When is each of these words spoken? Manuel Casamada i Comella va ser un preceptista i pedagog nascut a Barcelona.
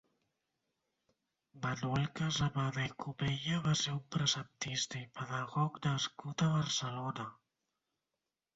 Manuel 1.65 2.07
Casamada 2.19 2.87
i 2.91 2.95
Comella 3.05 3.61
va 3.67 3.75
ser 3.83 3.93
un 3.97 4.01
preceptista 4.17 4.99
i 5.05 5.05
pedagog 5.21 5.81
nascut 5.87 6.47
a 6.49 6.51
Barcelona. 6.59 7.31